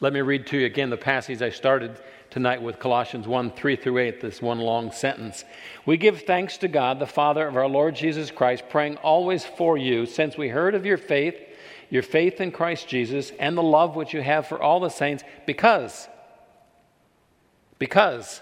[0.00, 1.98] Let me read to you again the passage I started
[2.30, 5.44] tonight with Colossians 1 3 through 8, this one long sentence.
[5.86, 9.78] We give thanks to God, the Father of our Lord Jesus Christ, praying always for
[9.78, 11.36] you, since we heard of your faith,
[11.90, 15.22] your faith in Christ Jesus, and the love which you have for all the saints,
[15.46, 16.08] because,
[17.78, 18.40] because,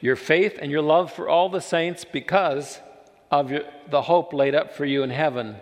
[0.00, 2.80] your faith and your love for all the saints, because
[3.30, 5.56] of your, the hope laid up for you in heaven.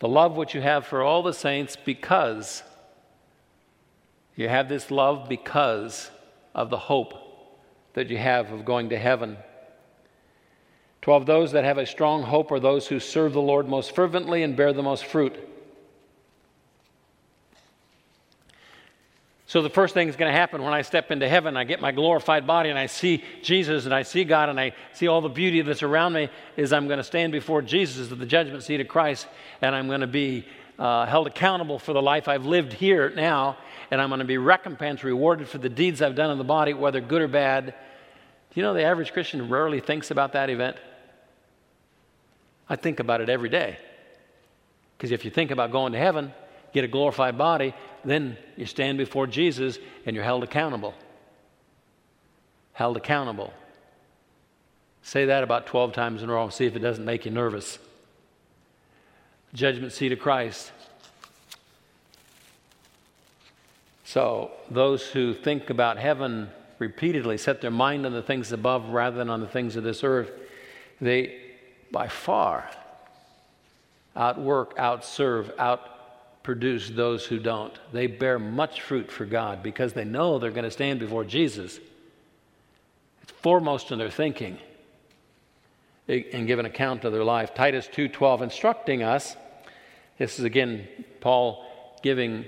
[0.00, 2.62] The love which you have for all the saints, because
[4.36, 6.10] you have this love because
[6.54, 7.14] of the hope
[7.94, 9.36] that you have of going to heaven.
[11.02, 11.26] 12.
[11.26, 14.56] Those that have a strong hope are those who serve the Lord most fervently and
[14.56, 15.36] bear the most fruit.
[19.52, 21.78] So, the first thing that's going to happen when I step into heaven, I get
[21.78, 25.20] my glorified body and I see Jesus and I see God and I see all
[25.20, 28.62] the beauty that's around me, is I'm going to stand before Jesus at the judgment
[28.62, 29.26] seat of Christ
[29.60, 30.46] and I'm going to be
[30.78, 33.58] uh, held accountable for the life I've lived here now
[33.90, 36.72] and I'm going to be recompensed, rewarded for the deeds I've done in the body,
[36.72, 37.66] whether good or bad.
[37.66, 37.74] Do
[38.54, 40.78] you know the average Christian rarely thinks about that event?
[42.70, 43.76] I think about it every day.
[44.96, 46.32] Because if you think about going to heaven,
[46.72, 50.94] get a glorified body, then you stand before Jesus and you're held accountable.
[52.72, 53.52] Held accountable.
[55.02, 57.30] Say that about 12 times in a row and see if it doesn't make you
[57.30, 57.78] nervous.
[59.52, 60.72] Judgment seat of Christ.
[64.04, 69.16] So, those who think about heaven repeatedly set their mind on the things above rather
[69.16, 70.30] than on the things of this earth.
[71.00, 71.40] They,
[71.90, 72.70] by far,
[74.14, 75.56] outwork, outserve,
[76.42, 77.78] outproduce those who don't.
[77.92, 81.78] They bear much fruit for God because they know they're going to stand before Jesus.
[83.22, 84.58] It's foremost in their thinking
[86.08, 87.54] and give an account of their life.
[87.54, 89.36] Titus 2:12 instructing us.
[90.18, 90.88] This is again
[91.20, 91.64] Paul
[92.02, 92.44] giving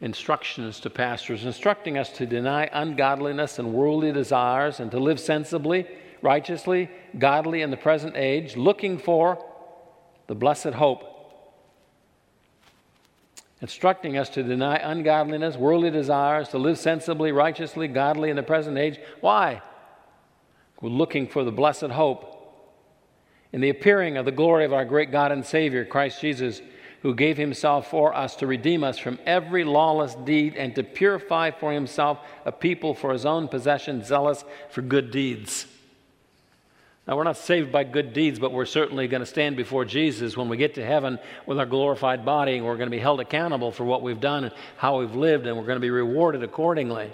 [0.00, 5.86] instructions to pastors, instructing us to deny ungodliness and worldly desires and to live sensibly,
[6.22, 9.42] righteously, godly in the present age, looking for
[10.26, 11.13] the blessed hope.
[13.64, 18.76] Instructing us to deny ungodliness, worldly desires, to live sensibly, righteously, godly in the present
[18.76, 19.00] age.
[19.22, 19.62] Why?
[20.82, 22.30] We're looking for the blessed hope.
[23.54, 26.60] In the appearing of the glory of our great God and Savior, Christ Jesus
[27.00, 31.50] who gave himself for us to redeem us from every lawless deed and to purify
[31.50, 35.66] for himself a people for his own possession, zealous for good deeds.
[37.06, 40.38] Now, we're not saved by good deeds, but we're certainly going to stand before Jesus
[40.38, 43.20] when we get to heaven with our glorified body, and we're going to be held
[43.20, 46.42] accountable for what we've done and how we've lived, and we're going to be rewarded
[46.42, 47.10] accordingly.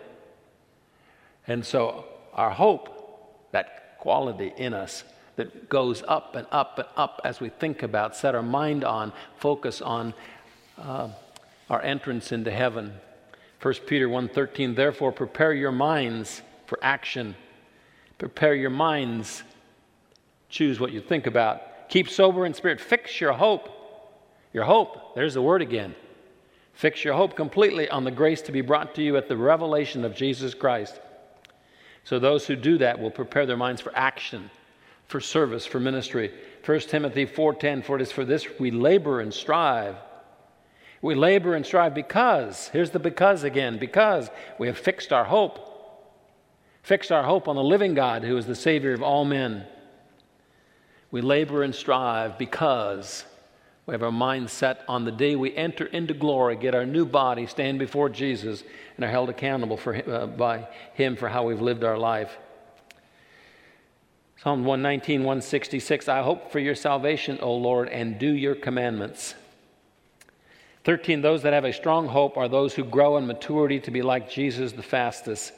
[1.48, 5.02] And so, our hope, that quality in us,
[5.34, 9.12] that goes up and up and up as we think about, set our mind on,
[9.38, 10.14] focus on
[10.78, 11.08] uh,
[11.68, 12.92] our entrance into heaven.
[13.60, 17.34] 1 Peter 1:13 Therefore prepare your minds for action.
[18.18, 19.42] Prepare your minds.
[20.50, 21.88] Choose what you think about.
[21.88, 22.80] Keep sober in spirit.
[22.80, 23.68] Fix your hope.
[24.52, 25.94] Your hope, there's the word again.
[26.72, 30.04] Fix your hope completely on the grace to be brought to you at the revelation
[30.04, 31.00] of Jesus Christ.
[32.04, 34.50] So those who do that will prepare their minds for action,
[35.06, 36.32] for service, for ministry.
[36.64, 39.96] 1 Timothy 4:10 For it is for this we labor and strive.
[41.02, 45.66] We labor and strive because, here's the because again, because we have fixed our hope.
[46.82, 49.66] Fixed our hope on the living God who is the Savior of all men.
[51.10, 53.24] We labor and strive because
[53.86, 57.04] we have our mind set on the day we enter into glory, get our new
[57.04, 58.62] body, stand before Jesus,
[58.96, 62.36] and are held accountable for, uh, by Him for how we've lived our life.
[64.42, 69.34] Psalm 119, 166 I hope for your salvation, O Lord, and do your commandments.
[70.84, 74.02] 13 Those that have a strong hope are those who grow in maturity to be
[74.02, 75.52] like Jesus the fastest.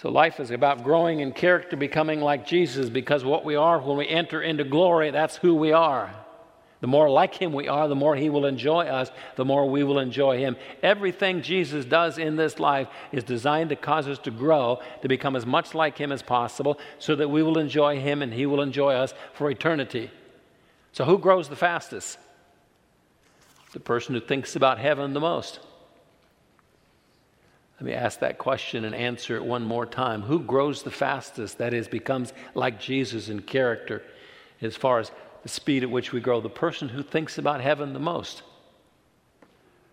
[0.00, 3.98] So life is about growing in character, becoming like Jesus, because what we are when
[3.98, 6.10] we enter into glory, that's who we are.
[6.80, 9.84] The more like Him we are, the more He will enjoy us, the more we
[9.84, 10.56] will enjoy Him.
[10.82, 15.36] Everything Jesus does in this life is designed to cause us to grow, to become
[15.36, 18.62] as much like Him as possible, so that we will enjoy Him and He will
[18.62, 20.10] enjoy us for eternity.
[20.92, 22.16] So, who grows the fastest?
[23.74, 25.60] The person who thinks about heaven the most.
[27.80, 30.20] Let me ask that question and answer it one more time.
[30.20, 31.56] Who grows the fastest?
[31.58, 34.02] That is, becomes like Jesus in character
[34.60, 35.10] as far as
[35.42, 38.42] the speed at which we grow, the person who thinks about heaven the most.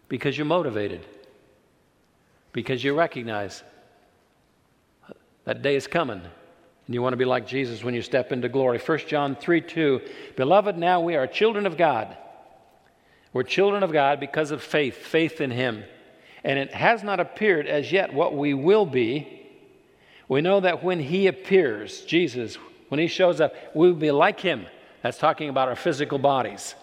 [0.09, 1.05] Because you're motivated,
[2.51, 3.63] because you recognize
[5.45, 6.19] that day is coming.
[6.19, 8.79] And you want to be like Jesus when you step into glory.
[8.79, 10.01] 1 John 3 2.
[10.35, 12.17] Beloved, now we are children of God.
[13.31, 15.85] We're children of God because of faith, faith in Him.
[16.47, 19.27] And it has not appeared as yet what we will be.
[20.29, 22.55] We know that when He appears, Jesus,
[22.87, 24.65] when He shows up, we will be like Him
[25.01, 26.73] that's talking about our physical bodies.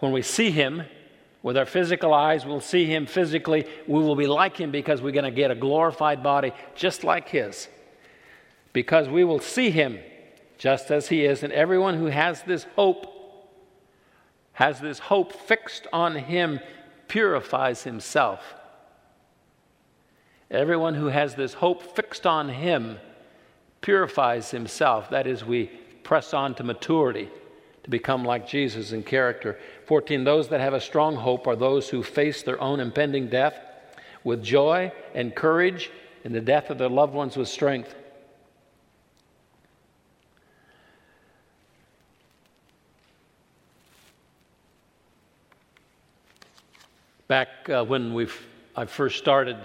[0.00, 0.82] When we see Him
[1.42, 3.66] with our physical eyes, we'll see Him physically.
[3.86, 7.30] We will be like Him because we're going to get a glorified body just like
[7.30, 7.68] His.
[8.74, 9.98] Because we will see Him
[10.58, 11.42] just as He is.
[11.42, 13.06] And everyone who has this hope,
[14.52, 16.60] has this hope fixed on Him,
[17.12, 18.40] purifies himself.
[20.50, 22.98] Everyone who has this hope fixed on Him
[23.82, 25.10] purifies himself.
[25.10, 25.66] That is, we
[26.04, 27.28] press on to maturity
[27.82, 29.58] to become like Jesus in character.
[29.88, 33.60] 14, those that have a strong hope are those who face their own impending death
[34.24, 35.90] with joy and courage,
[36.24, 37.94] and the death of their loved ones with strength.
[47.32, 48.28] Back uh, when we
[48.76, 49.56] I first started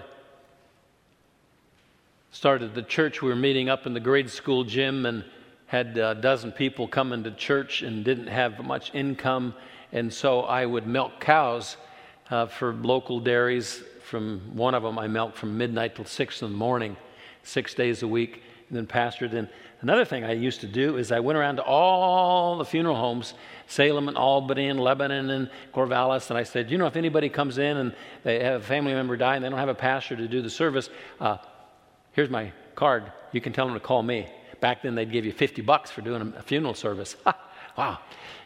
[2.30, 5.22] started the church, we were meeting up in the grade school gym, and
[5.66, 9.54] had a dozen people come into church and didn't have much income,
[9.92, 11.76] and so I would milk cows
[12.30, 13.82] uh, for local dairies.
[14.02, 16.96] From one of them, I milked from midnight till six in the morning,
[17.42, 19.34] six days a week, and then pastored.
[19.34, 19.46] And
[19.82, 23.34] another thing I used to do is I went around to all the funeral homes,
[23.68, 27.58] Salem and Albany and Lebanon and Corvallis, and I said, you know, if anybody comes
[27.58, 30.26] in and they have a family member die and they don't have a pastor to
[30.26, 30.88] do the service,
[31.20, 31.36] uh,
[32.12, 33.12] here's my card.
[33.30, 34.26] You can tell them to call me.
[34.60, 37.14] Back then, they'd give you 50 bucks for doing a funeral service.
[37.76, 37.98] wow.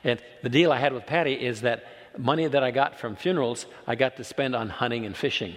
[0.03, 1.85] And the deal I had with Patty is that
[2.19, 5.57] money that I got from funerals, I got to spend on hunting and fishing.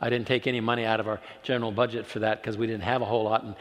[0.00, 2.82] I didn't take any money out of our general budget for that because we didn't
[2.82, 3.54] have a whole lot and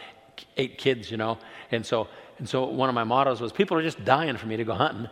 [0.57, 1.37] eight kids, you know.
[1.71, 2.07] And so,
[2.39, 4.73] and so one of my mottos was, people are just dying for me to go
[4.73, 5.09] hunting.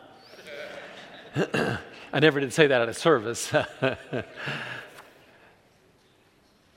[2.13, 3.54] I never did say that at a service.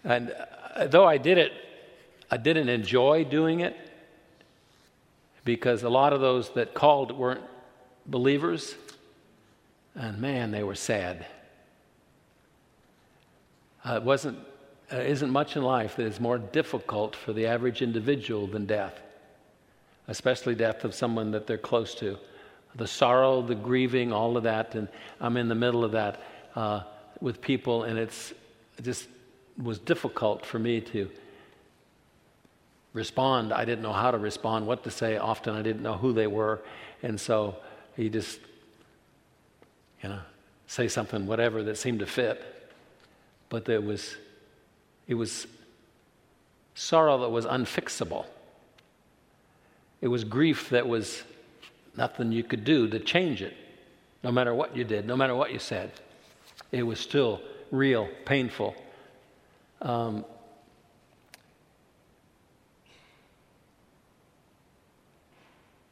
[0.05, 0.35] and
[0.75, 1.53] uh, though I did it,
[2.31, 3.77] I didn't enjoy doing it
[5.45, 7.41] because a lot of those that called weren't
[8.07, 8.75] believers,
[9.95, 11.25] and man, they were sad.
[13.85, 14.39] Uh, it wasn't,
[14.93, 19.01] uh, isn't much in life that is more difficult for the average individual than death,
[20.07, 22.19] especially death of someone that they're close to.
[22.77, 24.89] The sorrow, the grieving, all of that, and
[25.21, 26.23] I'm in the middle of that
[26.55, 26.83] uh,
[27.21, 28.33] with people, and it's
[28.79, 29.09] it just
[29.63, 31.11] was difficult for me to
[32.93, 33.53] respond.
[33.53, 35.17] I didn't know how to respond, what to say.
[35.17, 36.61] Often I didn't know who they were.
[37.03, 37.57] And so
[37.97, 38.41] he just,
[40.03, 40.21] you know,
[40.67, 42.43] say something, whatever, that seemed to fit.
[43.49, 44.17] But there was,
[45.09, 45.47] it was
[46.75, 48.27] sorrow that was unfixable.
[50.01, 51.23] It was grief that was
[51.97, 53.57] nothing you could do to change it,
[54.23, 55.93] no matter what you did, no matter what you said.
[56.73, 58.75] It was still real, painful.
[59.83, 60.25] Um,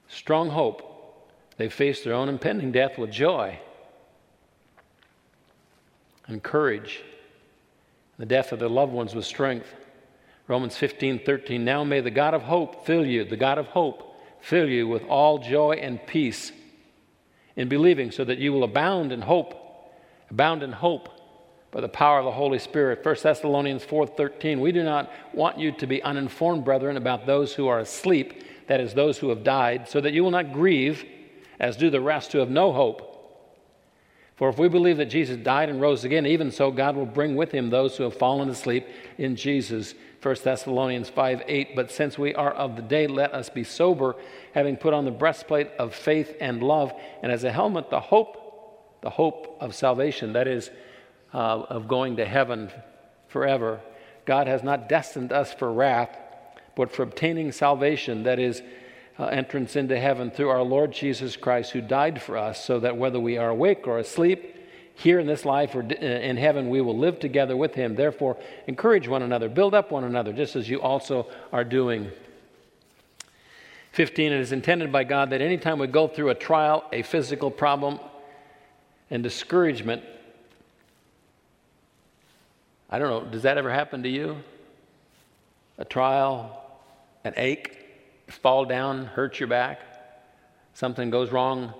[0.08, 0.84] strong hope.
[1.56, 3.58] They faced their own impending death with joy
[6.28, 7.02] and courage.
[8.18, 9.74] The death of their loved ones with strength.
[10.46, 11.64] Romans 15, 13.
[11.64, 14.07] Now may the God of hope fill you, the God of hope,
[14.40, 16.52] fill you with all joy and peace
[17.56, 19.54] in believing, so that you will abound in hope,
[20.30, 21.08] abound in hope
[21.70, 23.04] by the power of the Holy Spirit.
[23.04, 24.60] 1 Thessalonians 4:13.
[24.60, 28.80] We do not want you to be uninformed, brethren, about those who are asleep, that
[28.80, 31.04] is those who have died, so that you will not grieve
[31.60, 33.07] as do the rest who have no hope.
[34.38, 37.34] For if we believe that Jesus died and rose again, even so God will bring
[37.34, 38.86] with him those who have fallen asleep
[39.18, 39.96] in Jesus.
[40.22, 41.74] 1 Thessalonians 5 8.
[41.74, 44.14] But since we are of the day, let us be sober,
[44.54, 49.00] having put on the breastplate of faith and love, and as a helmet, the hope,
[49.00, 50.70] the hope of salvation, that is,
[51.34, 52.70] uh, of going to heaven
[53.26, 53.80] forever.
[54.24, 56.16] God has not destined us for wrath,
[56.76, 58.62] but for obtaining salvation, that is,
[59.18, 62.96] uh, entrance into heaven through our Lord Jesus Christ, who died for us, so that
[62.96, 64.54] whether we are awake or asleep,
[64.94, 67.94] here in this life or uh, in heaven, we will live together with him.
[67.94, 72.10] Therefore, encourage one another, build up one another, just as you also are doing.
[73.92, 77.50] 15, it is intended by God that anytime we go through a trial, a physical
[77.50, 78.00] problem,
[79.10, 80.02] and discouragement,
[82.90, 84.36] I don't know, does that ever happen to you?
[85.78, 86.60] A trial,
[87.24, 87.87] an ache,
[88.28, 89.80] fall down, hurt your back,
[90.74, 91.74] something goes wrong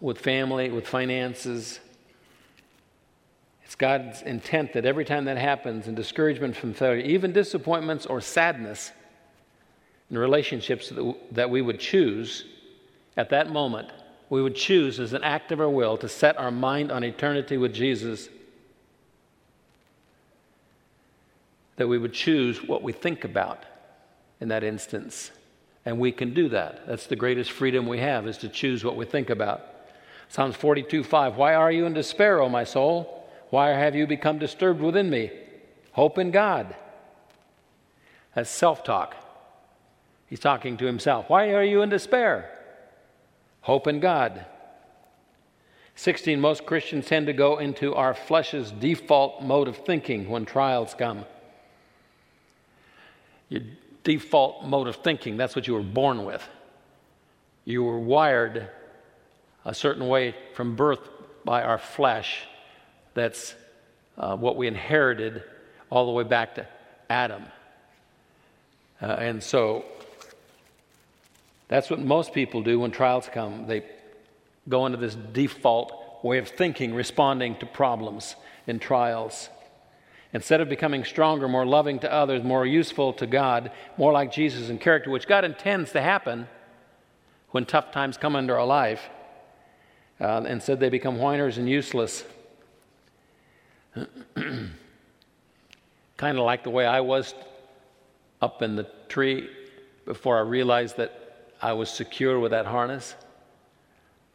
[0.00, 1.80] with family, with finances.
[3.64, 8.20] It's God's intent that every time that happens, and discouragement from failure, even disappointments or
[8.20, 8.92] sadness
[10.10, 10.92] in relationships
[11.32, 12.44] that we would choose
[13.16, 13.88] at that moment,
[14.30, 17.56] we would choose as an act of our will to set our mind on eternity
[17.56, 18.28] with Jesus.
[21.76, 23.64] That we would choose what we think about
[24.40, 25.30] in that instance.
[25.84, 26.86] And we can do that.
[26.86, 29.62] That's the greatest freedom we have, is to choose what we think about.
[30.28, 31.36] Psalms 42 5.
[31.36, 33.28] Why are you in despair, O my soul?
[33.50, 35.30] Why have you become disturbed within me?
[35.92, 36.74] Hope in God.
[38.34, 39.14] That's self talk.
[40.26, 41.28] He's talking to himself.
[41.28, 42.50] Why are you in despair?
[43.60, 44.46] Hope in God.
[45.96, 46.40] 16.
[46.40, 51.24] Most Christians tend to go into our flesh's default mode of thinking when trials come.
[54.04, 55.36] Default mode of thinking.
[55.36, 56.46] That's what you were born with.
[57.64, 58.68] You were wired
[59.64, 61.00] a certain way from birth
[61.44, 62.40] by our flesh.
[63.14, 63.54] That's
[64.16, 65.42] uh, what we inherited
[65.90, 66.66] all the way back to
[67.08, 67.44] Adam.
[69.00, 69.84] Uh, and so
[71.68, 73.66] that's what most people do when trials come.
[73.66, 73.84] They
[74.68, 78.36] go into this default way of thinking, responding to problems
[78.66, 79.48] and trials.
[80.34, 84.68] Instead of becoming stronger, more loving to others, more useful to God, more like Jesus
[84.68, 86.48] in character, which God intends to happen
[87.52, 89.08] when tough times come into our life,
[90.20, 92.24] uh, instead they become whiners and useless.
[94.34, 94.72] kind
[96.18, 97.32] of like the way I was
[98.42, 99.48] up in the tree
[100.04, 103.14] before I realized that I was secure with that harness.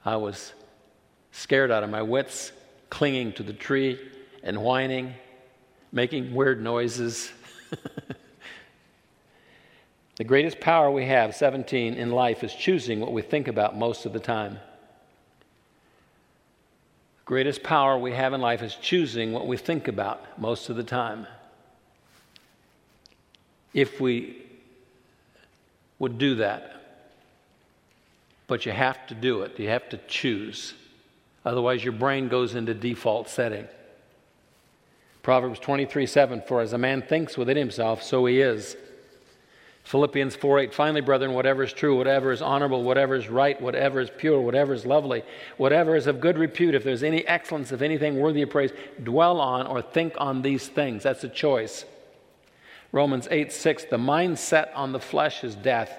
[0.05, 0.53] I was
[1.33, 2.53] scared out of my wits,
[2.89, 3.99] clinging to the tree
[4.43, 5.13] and whining
[5.91, 7.31] making weird noises.
[10.17, 14.05] the greatest power we have, 17, in life is choosing what we think about most
[14.05, 14.59] of the time.
[17.19, 20.75] The greatest power we have in life is choosing what we think about most of
[20.75, 21.27] the time.
[23.73, 24.41] If we
[25.99, 26.75] would do that,
[28.47, 30.73] but you have to do it, you have to choose.
[31.45, 33.67] Otherwise, your brain goes into default setting.
[35.23, 38.75] Proverbs 23 7 For as a man thinks within himself, so he is.
[39.83, 43.99] Philippians 4 8 Finally, brethren, whatever is true, whatever is honorable, whatever is right, whatever
[43.99, 45.23] is pure, whatever is lovely,
[45.57, 48.71] whatever is of good repute, if there's any excellence, if anything worthy of praise,
[49.03, 51.03] dwell on or think on these things.
[51.03, 51.85] That's a choice.
[52.91, 55.91] Romans 8 6 The mindset on the flesh is death,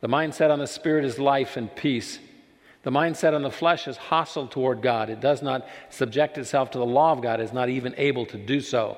[0.00, 2.20] the mindset on the spirit is life and peace.
[2.82, 5.10] The mindset on the flesh is hostile toward God.
[5.10, 8.24] It does not subject itself to the law of God, it is not even able
[8.26, 8.96] to do so.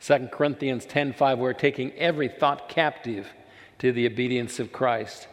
[0.00, 3.28] 2 Corinthians 10:5 we're taking every thought captive
[3.78, 5.28] to the obedience of Christ.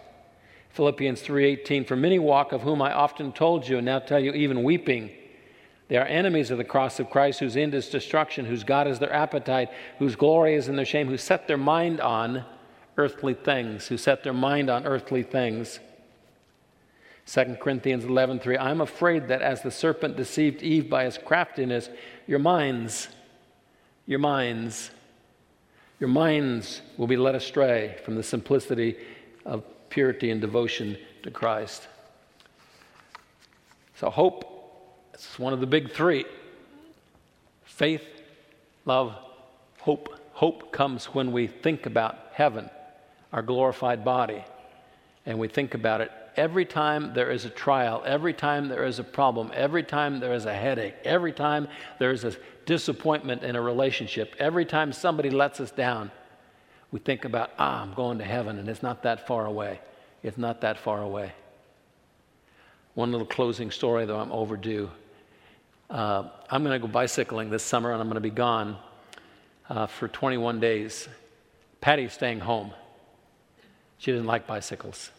[0.69, 4.33] Philippians 3:18 For many walk of whom I often told you and now tell you
[4.33, 5.11] even weeping
[5.87, 8.99] they are enemies of the cross of Christ whose end is destruction whose God is
[8.99, 12.45] their appetite whose glory is in their shame who set their mind on
[12.95, 15.79] earthly things who set their mind on earthly things
[17.29, 21.87] 2 Corinthians 11:3 I'm afraid that as the serpent deceived Eve by his craftiness
[22.25, 23.07] your minds
[24.07, 24.89] your minds
[25.99, 28.97] your minds will be led astray from the simplicity
[29.45, 31.87] of purity and devotion to Christ.
[33.95, 36.25] So hope is one of the big 3.
[37.65, 38.05] Faith,
[38.85, 39.13] love,
[39.79, 40.15] hope.
[40.31, 42.69] Hope comes when we think about heaven,
[43.33, 44.41] our glorified body,
[45.25, 48.99] and we think about it every time there is a trial, every time there is
[48.99, 51.67] a problem, every time there is a headache, every time
[51.99, 56.11] there is a disappointment in a relationship, every time somebody lets us down,
[56.91, 59.79] we think about, ah, I'm going to heaven, and it's not that far away.
[60.23, 61.31] It's not that far away.
[62.95, 64.89] One little closing story, though I'm overdue.
[65.89, 68.77] Uh, I'm going to go bicycling this summer, and I'm going to be gone
[69.69, 71.07] uh, for 21 days.
[71.81, 72.73] Patty's staying home.
[73.99, 75.11] She doesn't like bicycles.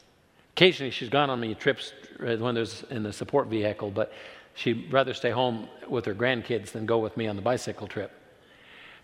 [0.61, 4.13] Occasionally, she's gone on many trips uh, when there's in the support vehicle, but
[4.53, 8.13] she'd rather stay home with her grandkids than go with me on the bicycle trip.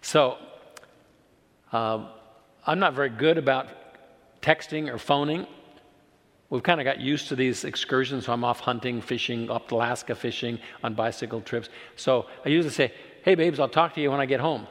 [0.03, 0.37] So,
[1.73, 2.09] uh,
[2.67, 3.69] I'm not very good about
[4.43, 5.47] texting or phoning.
[6.51, 8.27] We've kind of got used to these excursions.
[8.27, 11.71] So I'm off hunting, fishing, up to Alaska fishing on bicycle trips.
[11.97, 12.93] So I usually say,
[13.25, 14.67] Hey, babes, I'll talk to you when I get home.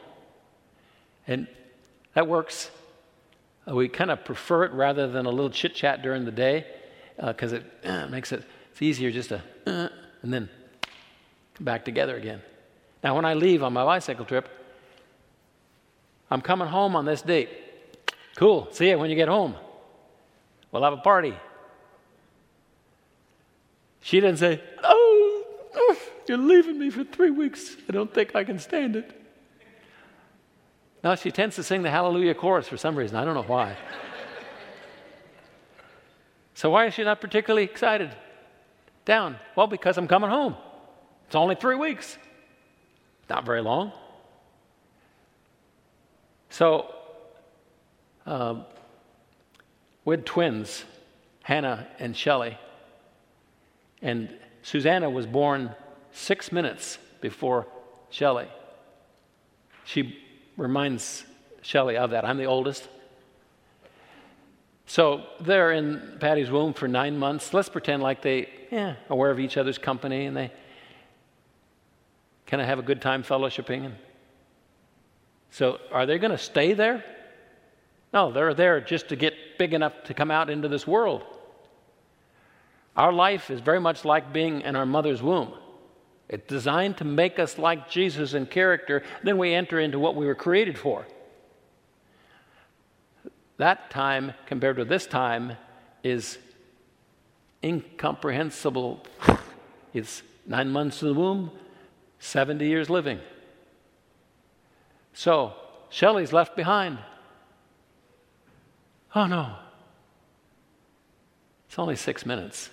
[1.26, 1.48] And
[2.14, 2.70] that works.
[3.68, 6.66] Uh, we kind of prefer it rather than a little chit chat during the day
[7.18, 9.90] because uh, it uh, makes it it's easier just to uh,
[10.22, 10.50] and then
[11.56, 12.42] come back together again.
[13.04, 14.50] Now, when I leave on my bicycle trip,
[16.30, 17.50] I'm coming home on this date.
[18.36, 18.68] Cool.
[18.72, 19.56] See you when you get home.
[20.72, 21.36] We'll have a party.
[24.02, 25.44] She didn't say, Oh,
[26.28, 27.76] you're leaving me for three weeks.
[27.88, 29.25] I don't think I can stand it.
[31.06, 33.16] No, she tends to sing the Hallelujah chorus for some reason.
[33.16, 33.78] I don't know why.
[36.56, 38.10] so, why is she not particularly excited?
[39.06, 39.36] Down.
[39.56, 40.56] Well, because I'm coming home.
[41.28, 42.18] It's only three weeks.
[43.30, 43.92] Not very long.
[46.50, 46.92] So,
[48.26, 48.66] um,
[50.06, 50.86] we had twins,
[51.44, 52.58] Hannah and Shelley.
[54.02, 55.76] And Susanna was born
[56.12, 57.68] six minutes before
[58.10, 58.48] Shelley.
[59.84, 60.25] She
[60.58, 61.24] reminds
[61.62, 62.26] Shelley of that.
[62.26, 62.88] I'm the oldest.
[64.86, 67.54] So they're in Patty's womb for nine months.
[67.54, 70.52] Let's pretend like they yeah, aware of each other's company and they
[72.46, 73.86] kind of have a good time fellowshipping.
[73.86, 73.96] And
[75.50, 77.04] so are they going to stay there?
[78.14, 81.24] No, they're there just to get big enough to come out into this world.
[82.96, 85.54] Our life is very much like being in our mother's womb.
[86.28, 90.26] It's designed to make us like Jesus in character, then we enter into what we
[90.26, 91.06] were created for.
[93.58, 95.58] That time compared to this time
[96.04, 96.38] is
[97.64, 99.06] incomprehensible.
[99.94, 101.52] It's nine months in the womb,
[102.20, 103.22] 70 years living.
[105.14, 105.54] So,
[105.88, 106.98] Shelley's left behind.
[109.16, 109.56] Oh no,
[111.66, 112.70] it's only six minutes.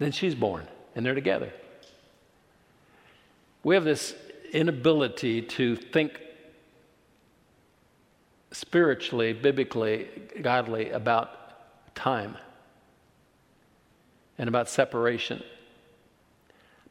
[0.00, 1.52] Then she's born, and they're together.
[3.62, 4.14] We have this
[4.52, 6.20] inability to think
[8.52, 10.08] spiritually, biblically,
[10.40, 12.36] godly about time
[14.38, 15.42] and about separation.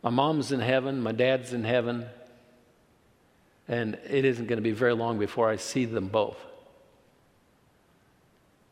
[0.03, 2.05] My mom's in heaven, my dad's in heaven,
[3.67, 6.37] and it isn't going to be very long before I see them both.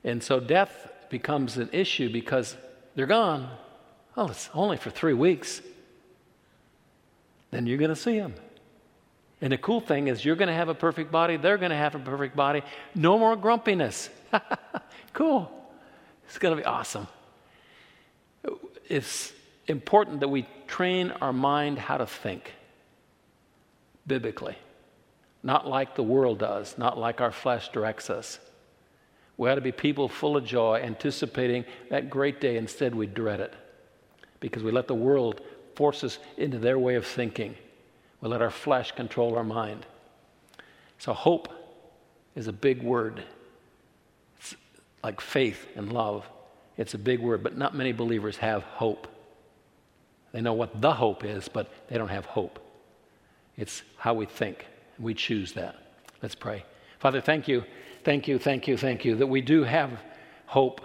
[0.03, 2.55] And so death becomes an issue because
[2.95, 3.49] they're gone.
[4.15, 5.61] Well, it's only for three weeks.
[7.55, 8.33] Then you're going to see them.
[9.39, 11.37] And the cool thing is, you're going to have a perfect body.
[11.37, 12.63] They're going to have a perfect body.
[12.93, 14.09] No more grumpiness.
[15.13, 15.49] cool.
[16.27, 17.07] It's going to be awesome.
[18.89, 19.31] It's
[19.67, 22.51] important that we train our mind how to think
[24.05, 24.57] biblically,
[25.41, 28.37] not like the world does, not like our flesh directs us.
[29.37, 32.57] We ought to be people full of joy, anticipating that great day.
[32.57, 33.53] Instead, we dread it
[34.41, 35.39] because we let the world
[35.75, 37.55] force us into their way of thinking.
[38.21, 39.85] We let our flesh control our mind.
[40.97, 41.49] So, hope
[42.35, 43.23] is a big word.
[44.37, 44.55] It's
[45.03, 46.25] like faith and love.
[46.77, 49.07] It's a big word, but not many believers have hope.
[50.31, 52.59] They know what the hope is, but they don't have hope.
[53.57, 54.65] It's how we think.
[54.99, 55.75] We choose that.
[56.21, 56.65] Let's pray.
[56.99, 57.63] Father, thank you,
[58.03, 59.91] thank you, thank you, thank you that we do have
[60.45, 60.81] hope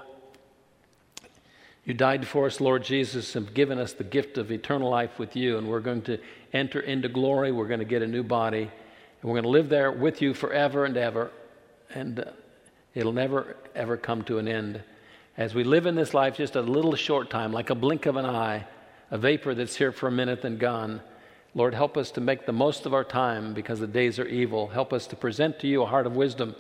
[1.85, 5.19] you died for us, Lord Jesus, and have given us the gift of eternal life
[5.19, 6.19] with you, and we're going to
[6.53, 7.53] enter into glory.
[7.53, 8.71] We're going to get a new body, and
[9.23, 11.31] we're going to live there with you forever and ever,
[11.95, 12.25] and uh,
[12.95, 14.83] it'll never, ever come to an end.
[15.37, 18.17] as we live in this life just a little short time, like a blink of
[18.17, 18.67] an eye,
[19.11, 21.01] a vapor that's here for a minute and gone.
[21.55, 24.69] Lord, help us to make the most of our time because the days are evil.
[24.69, 26.55] Help us to present to you a heart of wisdom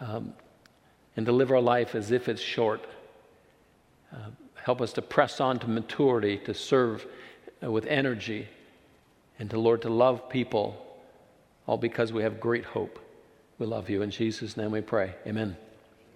[0.00, 0.32] um,
[1.16, 2.86] and to live our life as if it's short.
[4.12, 7.06] Uh, help us to press on to maturity, to serve
[7.62, 8.48] uh, with energy,
[9.38, 10.86] and to, Lord, to love people,
[11.66, 12.98] all because we have great hope.
[13.58, 14.02] We love you.
[14.02, 15.14] In Jesus' name we pray.
[15.26, 15.56] Amen.